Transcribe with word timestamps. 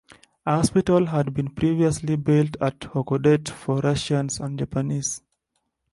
A 0.47 0.55
hospital 0.55 1.05
had 1.05 1.31
been 1.31 1.49
previously 1.51 2.15
built 2.15 2.57
at 2.59 2.79
Hakodate 2.79 3.49
for 3.51 3.81
Russians 3.81 4.39
and 4.39 4.57
Japanese. 4.57 5.21